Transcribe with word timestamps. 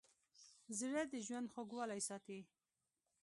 زړه 0.79 1.01
د 1.11 1.13
ژوند 1.25 1.51
خوږوالی 1.53 2.01
ساتي. 2.09 2.39